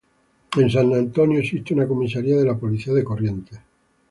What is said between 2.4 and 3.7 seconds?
la Policía de Corrientes.